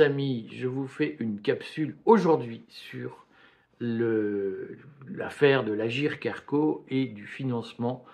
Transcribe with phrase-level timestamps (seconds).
[0.00, 3.26] amis, je vous fais une capsule aujourd'hui sur
[3.80, 8.04] l'affaire de l'Agir Carco et du financement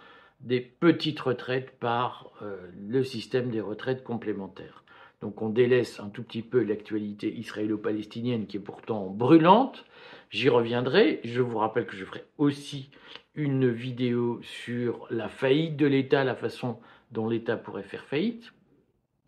[0.41, 2.57] des petites retraites par euh,
[2.89, 4.85] le système des retraites complémentaires.
[5.23, 9.87] Donc on délaisse un tout petit peu l'actualité israélo-palestinienne qui est pourtant brûlante.
[10.31, 11.21] J'y reviendrai.
[11.25, 12.91] Je vous rappelle que je ferai aussi
[13.35, 16.79] une vidéo sur la faillite de l'État, la façon
[17.11, 18.53] dont l'État pourrait faire faillite.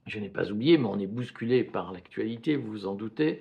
[0.06, 3.40] Je n'ai pas oublié, mais on est bousculé par l'actualité, vous vous en doutez.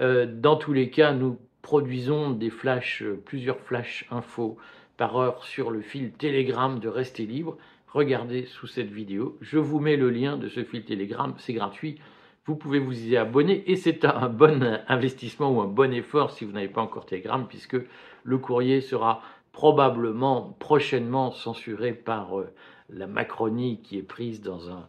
[0.00, 4.56] Euh, dans tous les cas, nous produisons des flashs, euh, plusieurs flashs infos
[4.96, 7.56] par heure sur le fil Telegram de Rester Libre.
[7.92, 9.38] Regardez sous cette vidéo.
[9.40, 12.00] Je vous mets le lien de ce fil Telegram, c'est gratuit.
[12.44, 16.44] Vous pouvez vous y abonner et c'est un bon investissement ou un bon effort si
[16.44, 17.76] vous n'avez pas encore Telegram puisque
[18.24, 22.52] le courrier sera probablement prochainement censuré par euh,
[22.88, 24.88] la Macronie qui est prise dans un,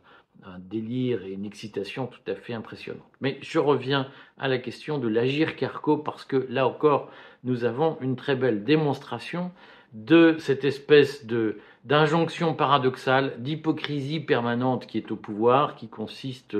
[0.60, 3.12] délire et une excitation tout à fait impressionnante.
[3.22, 7.12] Mais je reviens à la question de l'agir Carco parce que là encore,
[7.44, 9.52] nous avons une très belle démonstration
[9.94, 16.56] de cette espèce de d'injonction paradoxale, d'hypocrisie permanente qui est au pouvoir, qui consiste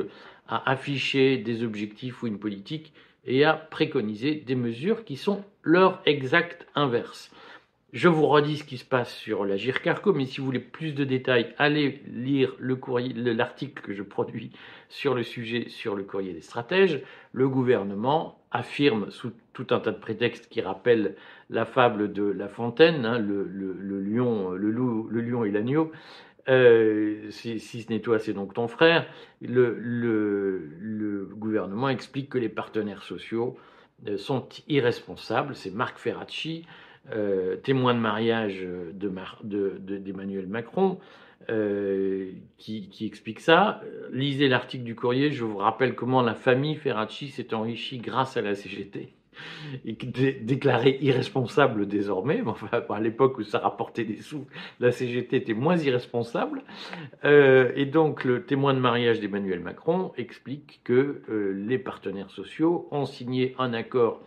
[0.48, 2.92] à afficher des objectifs ou une politique
[3.26, 7.32] et à préconiser des mesures qui sont leur exact inverse.
[7.94, 10.94] Je vous redis ce qui se passe sur la Carco, mais si vous voulez plus
[10.94, 14.52] de détails, allez lire l'article que je produis
[14.88, 17.02] sur le sujet sur le courrier des stratèges.
[17.34, 21.16] Le gouvernement affirme sous tout un tas de prétextes qui rappellent
[21.50, 25.92] la fable de La Fontaine, hein, le, lion, le loup, le lion et l'agneau.
[26.48, 29.06] Euh, si, si, ce n'est toi, c'est donc ton frère.
[29.42, 33.58] Le, le, gouvernement explique que les partenaires sociaux
[34.08, 35.56] euh, sont irresponsables.
[35.56, 36.66] C'est Marc Ferracci
[37.10, 38.64] euh, témoin de mariage
[38.94, 41.00] d'Emmanuel de, Macron,
[41.50, 43.82] euh, qui, explique ça.
[44.12, 48.42] Lisez l'article du courrier, je vous rappelle comment la famille Ferracci s'est enrichie grâce à
[48.42, 49.14] la CGT
[49.84, 52.44] et déclarée irresponsable désormais.
[52.46, 54.46] Enfin, à l'époque où ça rapportait des sous,
[54.80, 56.62] la CGT était moins irresponsable.
[57.26, 61.24] Euh, et donc, le témoin de mariage d'Emmanuel Macron explique que
[61.56, 64.22] les partenaires sociaux ont signé un accord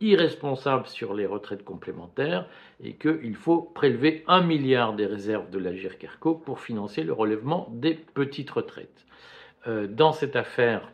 [0.00, 2.48] irresponsable sur les retraites complémentaires
[2.80, 7.68] et qu'il faut prélever un milliard des réserves de la GIRCARCO pour financer le relèvement
[7.72, 9.06] des petites retraites.
[9.66, 10.92] Euh, dans cette affaire,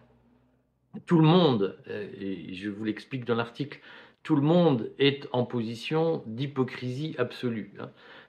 [1.06, 3.80] tout le monde, euh, et je vous l'explique dans l'article,
[4.22, 7.72] tout le monde est en position d'hypocrisie absolue.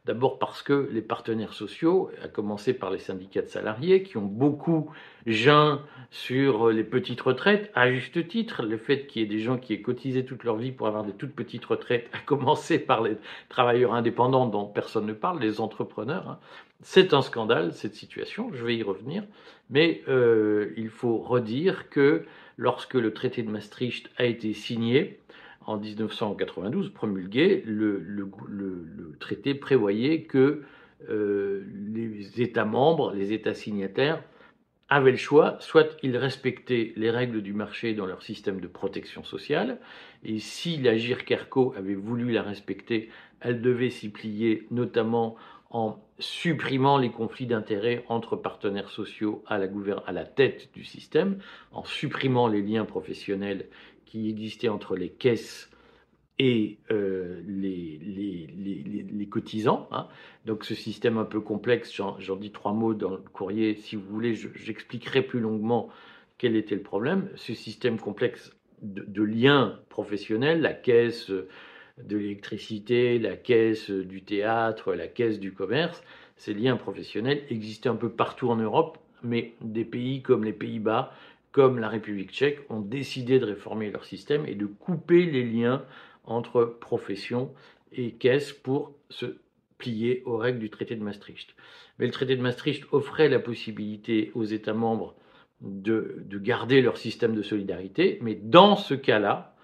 [0.06, 4.26] D'abord parce que les partenaires sociaux, à commencer par les syndicats de salariés, qui ont
[4.26, 4.92] beaucoup
[5.26, 5.80] jeun
[6.12, 9.74] sur les petites retraites, à juste titre, le fait qu'il y ait des gens qui
[9.74, 13.18] aient cotisé toute leur vie pour avoir des toutes petites retraites, à commencer par les
[13.50, 16.40] travailleurs indépendants dont personne ne parle, les entrepreneurs, hein,
[16.82, 19.24] c'est un scandale cette situation, je vais y revenir,
[19.72, 22.26] mais euh, il faut redire que
[22.58, 25.20] lorsque le traité de Maastricht a été signé,
[25.66, 28.32] en 1992 promulgué, le,
[29.20, 30.64] traité prévoyait que
[31.10, 34.22] euh, les États membres, les États signataires,
[34.88, 39.24] avaient le choix, soit ils respectaient les règles du marché dans leur système de protection
[39.24, 39.80] sociale,
[40.24, 43.10] et si la GIRCARCO avait voulu la respecter,
[43.40, 45.36] elle devait s'y plier, notamment
[45.72, 51.40] en supprimant les conflits d'intérêts entre partenaires sociaux à la tête du système,
[51.72, 53.66] en supprimant les liens professionnels
[54.06, 55.70] qui existait entre les caisses
[56.40, 59.88] et euh, les, cotisants.
[59.92, 60.08] Hein.
[60.46, 64.06] Donc ce système un peu complexe, j'en dis trois mots dans le courrier, si vous
[64.08, 65.90] voulez, j'expliquerai plus longuement
[66.38, 67.30] quel était le problème.
[67.36, 75.08] Ce système complexe de, liens professionnels, la caisse de l'électricité, la caisse du théâtre, la
[75.08, 76.04] caisse du commerce,
[76.38, 81.12] ces liens professionnels existaient un peu partout en Europe, mais des pays comme les Pays-Bas,
[81.56, 85.86] comme la République tchèque, ont décidé de réformer leur système et de couper les liens
[86.26, 87.54] entre profession
[87.94, 89.38] et caisse pour se
[89.78, 91.56] plier aux règles du traité de Maastricht.
[91.98, 95.16] Mais le traité de Maastricht offrait la possibilité aux États membres
[95.62, 99.56] de, garder leur système de solidarité, mais dans ce cas-là,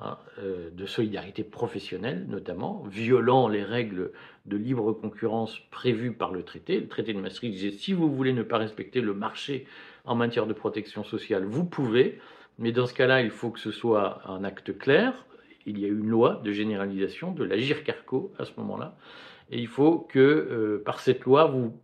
[0.00, 4.10] hein, euh, de solidarité professionnelle notamment, violant les règles
[4.46, 8.32] de libre concurrence prévues par le traité, le traité de Maastricht disait si vous voulez
[8.32, 9.64] ne pas respecter le marché
[10.06, 12.18] en matière de protection sociale, vous pouvez,
[12.58, 15.26] mais dans ce cas-là, il faut que ce soit un acte clair.
[15.66, 18.96] Il y a une loi de généralisation de la GIRCARCO à ce moment-là,
[19.50, 21.74] et il faut que euh, par cette loi, vous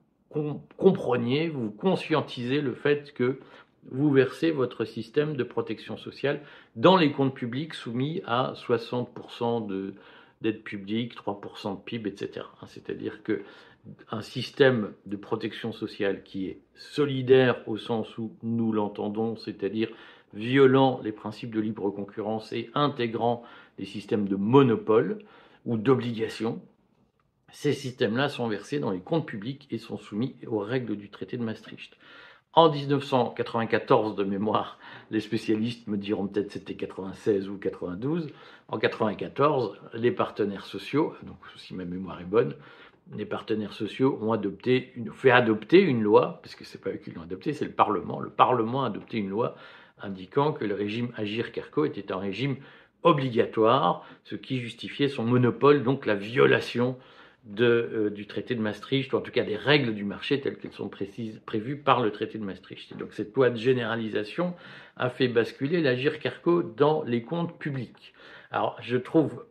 [0.79, 3.39] compreniez, vous conscientisez le fait que
[3.91, 6.41] vous versez votre système de protection sociale
[6.77, 9.95] dans les comptes publics soumis à 60% de
[10.43, 12.47] d'aide publique, 3% de PIB, etc.
[12.67, 13.43] C'est-à-dire que
[14.11, 19.89] un système de protection sociale qui est solidaire au sens où nous l'entendons, c'est-à-dire
[20.35, 23.43] violant les principes de libre concurrence et intégrant
[23.79, 25.19] des systèmes de monopole
[25.67, 26.63] ou d'obligation,
[27.51, 31.37] ces systèmes-là sont versés dans les comptes publics et sont soumis aux règles du traité
[31.37, 31.97] de Maastricht.
[32.55, 34.79] En 1994, de mémoire,
[35.11, 38.29] les spécialistes me diront peut-être c'était 96 ou 92.
[38.69, 42.55] En 94, les partenaires sociaux, donc si ma mémoire est bonne,
[43.17, 44.33] les partenaires sociaux ont
[45.13, 48.21] fait adopter une loi, parce que c'est pas eux qui l'ont adopté, c'est le Parlement.
[48.21, 49.55] Le Parlement a adopté une loi
[50.01, 52.57] indiquant que le régime Agir-Carco était un régime
[53.03, 56.97] obligatoire, ce qui justifiait son monopole, donc la violation
[57.59, 60.73] euh, du traité de Maastricht, ou en tout cas des règles du marché telles qu'elles
[60.73, 62.93] sont précises, prévues par le traité de Maastricht.
[62.93, 64.55] Et donc cette loi de généralisation
[64.97, 68.15] a fait basculer l'Agir Carco dans les comptes publics.
[68.53, 69.45] Alors je trouve,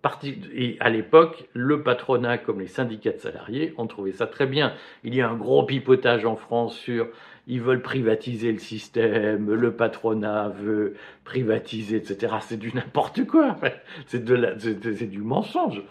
[0.54, 4.74] et à l'époque, le patronat comme les syndicats de salariés ont trouvé ça très bien.
[5.04, 7.10] Il y a un gros pipotage en France sur
[7.48, 10.94] ils veulent privatiser le système, le patronat veut
[11.26, 12.36] privatiser, etc.
[12.42, 13.58] C'est du n'importe quoi.
[14.06, 15.82] C'est du mensonge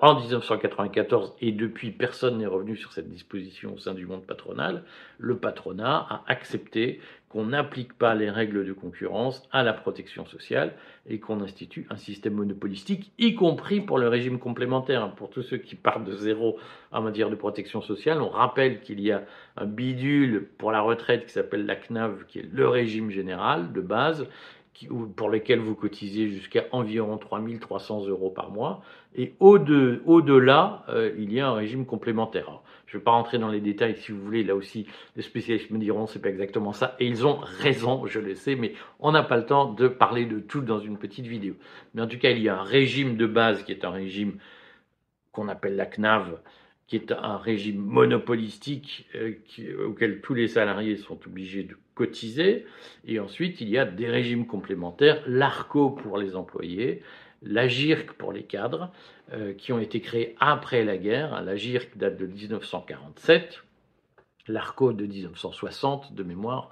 [0.00, 4.82] en 1994, et depuis personne n'est revenu sur cette disposition au sein du monde patronal,
[5.18, 10.72] le patronat a accepté qu'on n'applique pas les règles de concurrence à la protection sociale
[11.06, 15.10] et qu'on institue un système monopolistique, y compris pour le régime complémentaire.
[15.14, 16.56] Pour tous ceux qui partent de zéro
[16.92, 19.24] en matière de protection sociale, on rappelle qu'il y a
[19.56, 23.80] un bidule pour la retraite qui s'appelle la CNAV, qui est le régime général de
[23.80, 24.26] base,
[25.16, 28.82] pour lesquels vous cotisez jusqu'à environ 3300 euros par mois.
[29.14, 32.60] Et au-delà, euh, il y a un régime complémentaire.
[32.86, 34.86] je ne vais pas rentrer dans les détails, si vous voulez, là aussi,
[35.16, 38.56] les spécialistes me diront c'est pas exactement ça, et ils ont raison, je le sais,
[38.56, 41.54] mais on n'a pas le temps de parler de tout dans une petite vidéo.
[41.94, 44.38] Mais en tout cas, il y a un régime de base qui est un régime
[45.32, 46.38] qu'on appelle la CNAV,
[46.86, 49.34] qui est un régime monopolistique euh,
[49.86, 52.66] auquel tous les salariés sont obligés de cotiser.
[53.08, 57.02] Et ensuite, il y a des régimes complémentaires, l'ARCO pour les employés,
[57.42, 58.92] la GIRC pour les cadres,
[59.32, 61.42] euh, qui ont été créés après la guerre.
[61.42, 63.64] La GIRC date de 1947,
[64.46, 66.70] l'ARCO de 1960 de mémoire.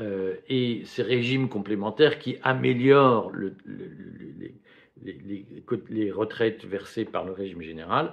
[0.00, 3.30] Euh, et ces régimes complémentaires qui améliorent
[5.02, 8.12] les, retraites versées par le régime général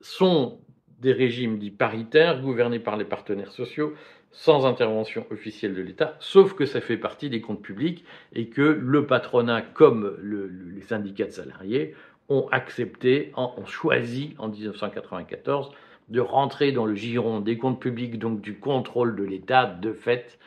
[0.00, 0.58] sont
[1.00, 3.94] des régimes dits paritaires, gouvernés par les partenaires sociaux,
[4.32, 8.04] sans intervention officielle de l'État, sauf que ça fait partie des comptes publics
[8.34, 11.94] et que le patronat, comme les syndicats de salariés,
[12.28, 15.70] ont accepté, ont choisi en 1994
[16.08, 20.38] de rentrer dans le giron des comptes publics, donc du contrôle de l'État, de fait,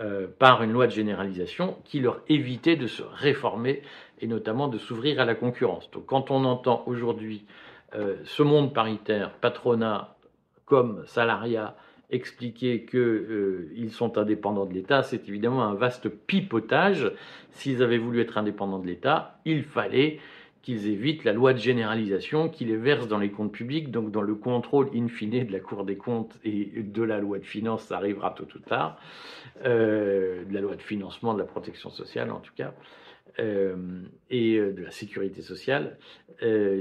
[0.00, 3.80] euh, par une loi de généralisation qui leur évitait de se réformer
[4.20, 5.90] et notamment de s'ouvrir à la concurrence.
[5.90, 7.46] Donc quand on entend aujourd'hui
[7.96, 10.16] euh, ce monde paritaire, patronat
[10.64, 11.76] comme salariat,
[12.10, 17.10] expliquer qu'ils euh, sont indépendants de l'État, c'est évidemment un vaste pipotage.
[17.50, 20.18] S'ils avaient voulu être indépendants de l'État, il fallait
[20.62, 24.22] qu'ils évitent la loi de généralisation qui les verse dans les comptes publics, donc dans
[24.22, 27.84] le contrôle in fine de la Cour des comptes et de la loi de finances,
[27.84, 28.98] ça arrivera tôt ou tard,
[29.64, 32.74] euh, de la loi de financement de la protection sociale en tout cas.
[33.38, 33.76] Euh,
[34.30, 35.98] et euh, de la sécurité sociale.
[36.42, 36.80] Euh,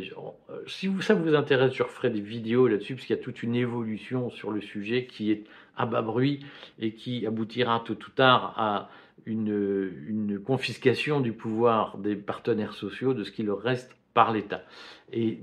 [0.67, 3.55] si ça vous intéresse, je referai des vidéos là-dessus, parce qu'il y a toute une
[3.55, 5.43] évolution sur le sujet qui est
[5.75, 6.45] à bas bruit
[6.79, 8.89] et qui aboutira tôt ou tard à
[9.25, 14.63] une, confiscation du pouvoir des partenaires sociaux, de ce qui leur reste par l'État.
[15.11, 15.39] Et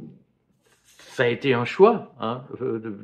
[0.96, 2.42] ça a été un choix hein,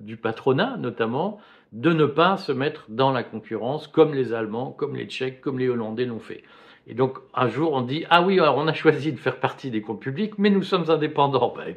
[0.01, 1.41] du patronat, notamment,
[1.73, 5.59] de ne pas se mettre dans la concurrence comme les Allemands, comme les Tchèques, comme
[5.59, 6.43] les Hollandais l'ont fait.
[6.89, 9.83] Et donc, un jour, on dit Ah oui, on a choisi de faire partie des
[9.83, 11.55] comptes publics, mais nous sommes indépendants.
[11.57, 11.77] Ben,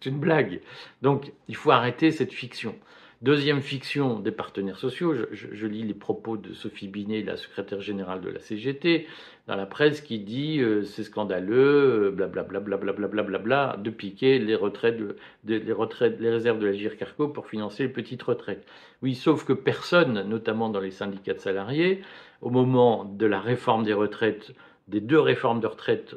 [0.00, 0.60] c'est une blague.
[1.02, 2.74] Donc, il faut arrêter cette fiction.
[3.22, 8.20] Deuxième fiction des partenaires sociaux, je, lis les propos de Sophie Binet, la secrétaire générale
[8.20, 9.06] de la CGT,
[9.46, 14.54] dans la presse qui dit euh, c'est scandaleux, blablabla, blablabla, bla, bla, de piquer les
[14.54, 14.98] retraites,
[15.46, 18.66] les les réserves de la GIRCARCO pour financer les petites retraites.
[19.00, 22.02] Oui, sauf que personne, notamment dans les syndicats de salariés,
[22.44, 24.52] au moment de la réforme des retraites,
[24.86, 26.14] des deux réformes de retraite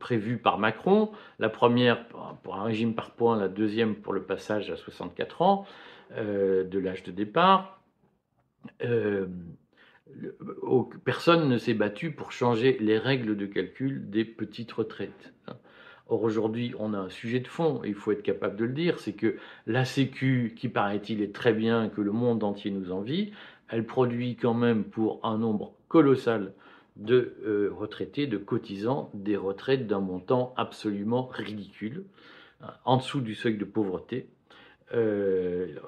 [0.00, 2.08] prévues par Macron, la première
[2.42, 5.66] pour un régime par points, la deuxième pour le passage à 64 ans,
[6.16, 7.80] euh, de l'âge de départ.
[8.82, 9.26] Euh,
[11.04, 15.34] personne ne s'est battu pour changer les règles de calcul des petites retraites.
[16.10, 18.72] Or aujourd'hui, on a un sujet de fond, et il faut être capable de le
[18.72, 22.90] dire, c'est que la Sécu, qui paraît-il est très bien, que le monde entier nous
[22.90, 23.32] envie,
[23.68, 26.52] elle produit quand même pour un nombre colossal
[26.96, 32.04] de euh, retraités, de cotisants, des retraites d'un montant absolument ridicule,
[32.84, 34.28] en dessous du seuil de pauvreté.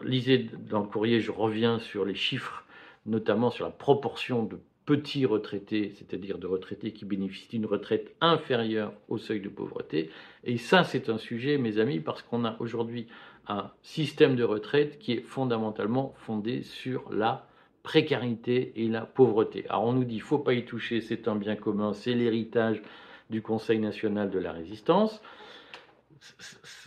[0.03, 2.65] lisez dans le courrier, je reviens sur les chiffres,
[3.07, 4.57] notamment sur la proportion de
[4.91, 10.11] petits retraités, c'est-à-dire de retraités qui bénéficient d'une retraite inférieure au seuil de pauvreté.
[10.43, 13.07] Et ça, c'est un sujet, mes amis, parce qu'on a aujourd'hui
[13.47, 17.47] un système de retraite qui est fondamentalement fondé sur la
[17.83, 19.65] précarité et la pauvreté.
[19.69, 22.83] Alors on nous dit, faut pas y toucher, c'est un bien commun, c'est l'héritage
[23.31, 25.23] du Conseil national de la résistance.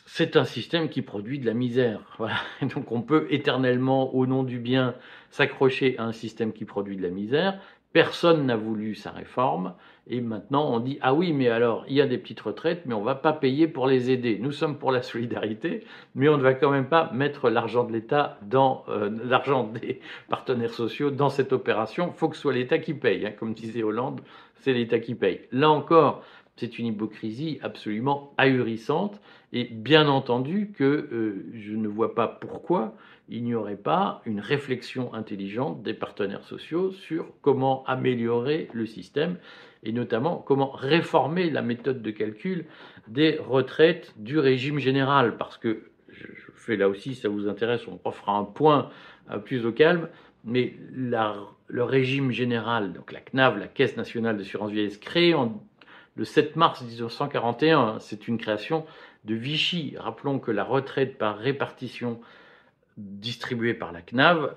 [0.06, 2.02] C'est un système qui produit de la misère.
[2.76, 4.96] Donc on peut éternellement, au nom du bien,
[5.32, 7.60] s'accrocher à un système qui produit de la misère.
[7.94, 9.76] Personne n'a voulu sa réforme.
[10.08, 12.94] Et maintenant, on dit Ah oui, mais alors, il y a des petites retraites, mais
[12.94, 14.38] on ne va pas payer pour les aider.
[14.42, 15.86] Nous sommes pour la solidarité,
[16.16, 20.02] mais on ne va quand même pas mettre l'argent de l'État dans euh, l'argent des
[20.28, 22.12] partenaires sociaux dans cette opération.
[22.14, 23.28] Il faut que ce soit l'État qui paye.
[23.28, 23.34] Hein.
[23.40, 24.22] Comme disait Hollande,
[24.56, 25.42] c'est l'État qui paye.
[25.52, 26.24] Là encore,
[26.56, 29.20] c'est une hypocrisie absolument ahurissante.
[29.52, 32.96] Et bien entendu que euh, je ne vois pas pourquoi
[33.30, 39.38] il n'y aurait pas une réflexion intelligente des partenaires sociaux sur comment améliorer le système
[39.84, 42.66] et notamment comment réformer la méthode de calcul
[43.08, 45.38] des retraites du régime général.
[45.38, 48.90] Parce que, je fais là aussi, ça vous intéresse, on fera un point
[49.32, 50.10] euh, plus au calme,
[50.46, 55.34] mais le régime général, donc la CNAV, la Caisse nationale d'assurance vieillesse, créée
[56.16, 58.86] le 7 mars 1941, c'est une création
[59.26, 59.96] de Vichy.
[59.98, 62.20] Rappelons que la retraite par répartition
[62.98, 64.54] distribuée par la CNAV,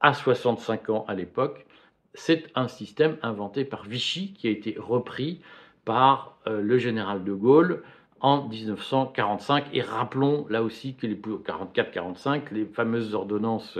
[0.00, 1.66] à 65 ans à l'époque,
[2.14, 5.40] c'est un système inventé par Vichy qui a été repris
[5.84, 7.82] par euh, le général de Gaulle
[8.20, 9.66] en 1945.
[9.72, 13.78] Et rappelons là aussi que les 44-45, les fameuses ordonnances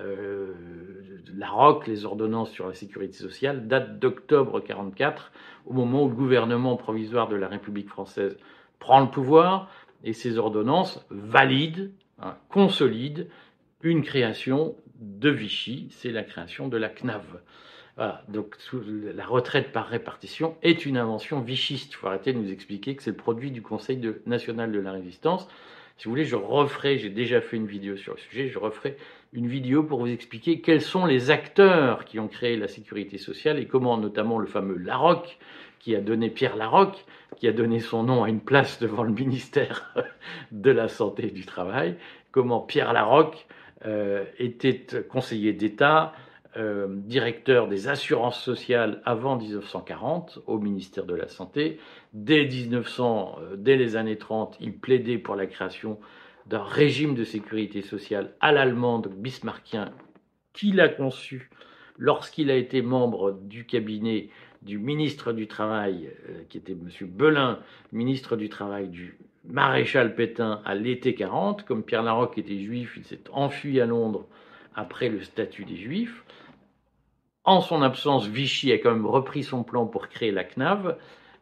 [0.00, 0.54] euh,
[1.36, 5.32] la ROC, les ordonnances sur la sécurité sociale, datent d'octobre 44,
[5.66, 8.36] au moment où le gouvernement provisoire de la République française
[8.78, 9.70] prend le pouvoir,
[10.04, 11.90] et ces ordonnances valident,
[12.20, 13.24] hein, consolident
[13.82, 17.40] une création de Vichy, c'est la création de la CNAV.
[18.28, 18.56] donc
[19.14, 21.92] la retraite par répartition est une invention vichiste.
[21.92, 24.92] Il faut arrêter de nous expliquer que c'est le produit du Conseil national de la
[24.92, 25.48] résistance.
[25.96, 28.96] Si vous voulez, je referai, j'ai déjà fait une vidéo sur le sujet, je referai
[29.32, 33.58] une vidéo pour vous expliquer quels sont les acteurs qui ont créé la sécurité sociale
[33.58, 35.38] et comment notamment le fameux Larocque,
[35.78, 37.04] qui a donné Pierre Larocque,
[37.36, 39.94] qui a donné son nom à une place devant le ministère
[40.52, 41.96] de la Santé et du Travail,
[42.32, 43.46] comment Pierre Larocque
[43.86, 46.12] euh, était conseiller d'État,
[46.56, 51.78] euh, directeur des assurances sociales avant 1940 au ministère de la Santé.
[52.12, 56.00] Dès 1900, euh, dès les années 30, il plaidait pour la création
[56.50, 59.92] d'un régime de sécurité sociale à l'allemande bismarckien
[60.52, 61.48] qu'il a conçu
[61.96, 64.30] lorsqu'il a été membre du cabinet
[64.62, 66.10] du ministre du Travail,
[66.48, 66.88] qui était M.
[67.06, 67.60] Belin,
[67.92, 71.64] ministre du Travail du maréchal Pétain à l'été 40.
[71.64, 74.26] Comme Pierre Larocque était juif, il s'est enfui à Londres
[74.74, 76.24] après le statut des juifs.
[77.44, 80.92] En son absence, Vichy a quand même repris son plan pour créer la CNAV, euh,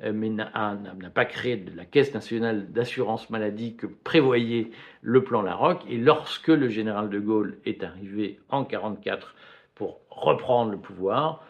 [0.01, 4.71] mais n'a pas créé la Caisse nationale d'assurance maladie que prévoyait
[5.03, 5.83] le plan Larocque.
[5.89, 9.35] Et lorsque le général de Gaulle est arrivé en 1944
[9.75, 11.45] pour reprendre le pouvoir,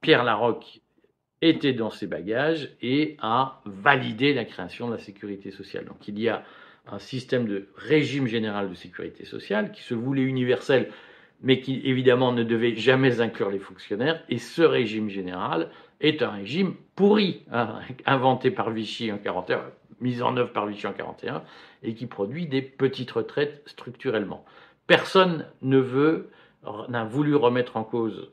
[0.00, 0.80] Pierre Larocque
[1.42, 5.84] était dans ses bagages et a validé la création de la sécurité sociale.
[5.84, 6.44] Donc il y a
[6.86, 10.90] un système de régime général de sécurité sociale qui se voulait universel,
[11.42, 14.22] mais qui évidemment ne devait jamais inclure les fonctionnaires.
[14.28, 19.62] Et ce régime général est un régime pourri, hein, inventé par Vichy en 41,
[20.00, 21.42] mis en œuvre par Vichy en 41,
[21.82, 24.44] et qui produit des petites retraites structurellement.
[24.86, 26.30] Personne ne veut,
[26.88, 28.30] n'a voulu remettre en cause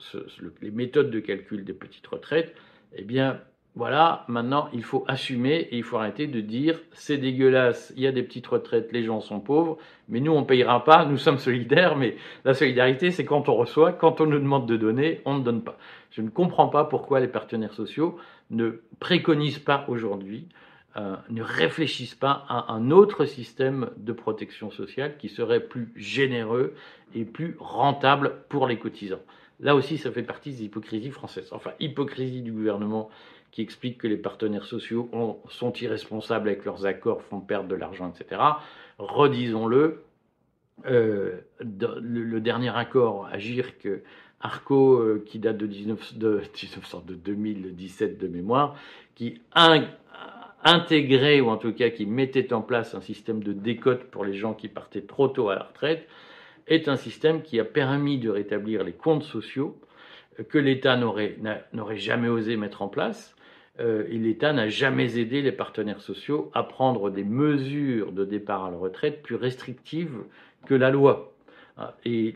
[0.62, 2.56] les méthodes de calcul des petites retraites
[2.96, 3.42] eh bien,
[3.76, 8.08] voilà, maintenant, il faut assumer et il faut arrêter de dire c'est dégueulasse, il y
[8.08, 11.18] a des petites retraites, les gens sont pauvres, mais nous, on ne payera pas, nous
[11.18, 12.16] sommes solidaires, mais
[12.46, 15.64] la solidarité, c'est quand on reçoit, quand on nous demande de donner, on ne donne
[15.64, 15.78] pas.
[16.12, 18.20] Je ne comprends pas pourquoi les partenaires sociaux
[18.52, 20.48] ne préconisent pas aujourd'hui,
[20.96, 26.76] euh, ne réfléchissent pas à un autre système de protection sociale qui serait plus généreux
[27.16, 29.24] et plus rentable pour les cotisants.
[29.60, 31.50] Là aussi, ça fait partie des hypocrisies françaises.
[31.52, 33.10] Enfin, hypocrisie du gouvernement
[33.54, 35.10] qui explique que les partenaires sociaux
[35.48, 38.42] sont irresponsables avec leurs accords, font perdre de l'argent, etc.
[38.98, 40.04] Redisons-le,
[40.88, 44.02] euh, le, dernier accord Agir que
[44.42, 46.42] Arco, euh, qui date de, 19, de,
[47.24, 48.76] 2017 de mémoire,
[49.14, 49.40] qui
[50.64, 54.34] intégrait, ou en tout cas qui mettait en place un système de décote pour les
[54.34, 56.10] gens qui partaient trop tôt à la retraite,
[56.66, 59.80] est un système qui a permis de rétablir les comptes sociaux
[60.50, 61.38] que l'État n'aurait
[61.98, 63.36] jamais osé mettre en place,
[63.80, 68.66] euh, et l'État n'a jamais aidé les partenaires sociaux à prendre des mesures de départ
[68.66, 70.18] à la retraite plus restrictives
[70.66, 71.34] que la loi.
[71.76, 72.36] Ah, et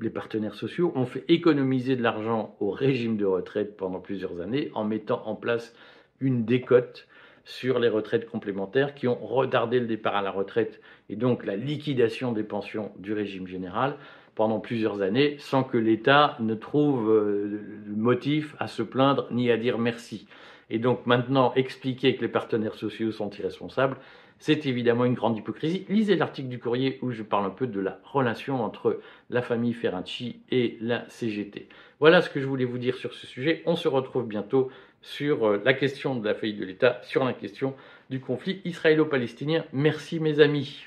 [0.00, 4.70] les partenaires sociaux ont fait économiser de l'argent au régime de retraite pendant plusieurs années
[4.72, 5.74] en mettant en place
[6.20, 7.06] une décote
[7.44, 10.80] sur les retraites complémentaires qui ont retardé le départ à la retraite
[11.10, 13.96] et donc la liquidation des pensions du régime général
[14.36, 19.56] pendant plusieurs années sans que l'État ne trouve euh, motif à se plaindre ni à
[19.56, 20.28] dire merci.
[20.70, 23.96] Et donc maintenant, expliquer que les partenaires sociaux sont irresponsables,
[24.38, 25.86] c'est évidemment une grande hypocrisie.
[25.88, 29.00] Lisez l'article du courrier où je parle un peu de la relation entre
[29.30, 31.68] la famille Ferracci et la CGT.
[31.98, 33.62] Voilà ce que je voulais vous dire sur ce sujet.
[33.64, 37.32] On se retrouve bientôt sur euh, la question de la faillite de l'État, sur la
[37.32, 37.74] question
[38.10, 39.64] du conflit israélo-palestinien.
[39.72, 40.86] Merci mes amis.